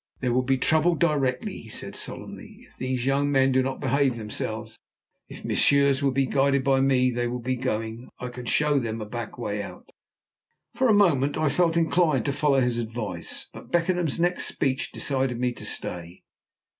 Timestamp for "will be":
0.33-0.57, 6.01-6.25, 7.27-7.55